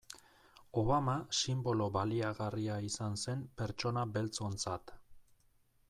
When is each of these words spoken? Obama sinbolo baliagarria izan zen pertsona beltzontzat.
Obama 0.81 1.13
sinbolo 1.41 1.87
baliagarria 1.97 2.79
izan 2.89 3.21
zen 3.25 3.45
pertsona 3.61 4.07
beltzontzat. 4.17 4.97